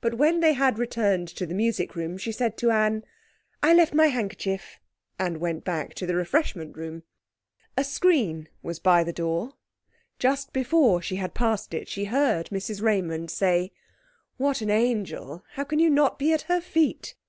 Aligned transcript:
But 0.00 0.14
when 0.14 0.38
they 0.38 0.52
had 0.52 0.78
returned 0.78 1.26
to 1.30 1.46
the 1.46 1.52
music 1.52 1.96
room 1.96 2.16
she 2.16 2.30
said 2.30 2.56
to 2.58 2.70
Anne, 2.70 3.04
'I 3.60 3.74
left 3.74 3.92
my 3.92 4.06
handkerchief,' 4.06 4.78
and 5.18 5.38
went 5.38 5.64
back 5.64 5.94
to 5.94 6.06
the 6.06 6.14
refreshment 6.14 6.76
room. 6.76 7.02
A 7.76 7.82
screen 7.82 8.46
was 8.62 8.78
by 8.78 9.02
the 9.02 9.12
door. 9.12 9.54
Just 10.20 10.52
before 10.52 11.02
she 11.02 11.16
had 11.16 11.34
passed 11.34 11.74
it 11.74 11.88
she 11.88 12.04
heard 12.04 12.50
Mrs 12.50 12.82
Raymond 12.82 13.32
say 13.32 13.72
'What 14.36 14.60
an 14.60 14.70
angel! 14.70 15.42
How 15.54 15.64
can 15.64 15.80
you 15.80 15.90
not 15.90 16.20
be 16.20 16.32
at 16.32 16.42
her 16.42 16.60
feet? 16.60 17.16